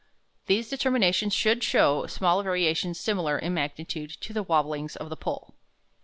These 0.47 0.67
determinations 0.67 1.31
should 1.31 1.63
show 1.63 2.07
small 2.07 2.41
variations 2.41 2.99
similar 2.99 3.37
in 3.37 3.53
magnitude 3.53 4.09
to 4.21 4.33
the 4.33 4.41
wabblings 4.41 4.95
of 4.95 5.09
the 5.09 5.15
pole. 5.15 5.53